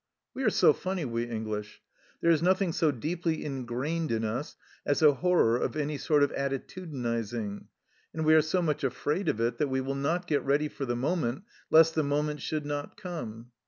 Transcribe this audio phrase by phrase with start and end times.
[0.33, 1.79] We are so funny, we English;
[2.21, 6.31] there is nothing so deeply ingrained in us as a horror of any sort of
[6.31, 7.65] attitu dinizing,
[8.11, 10.85] and we are so much afraid of it that we will not get ready for
[10.85, 13.51] the moment lest the mo ment should not come.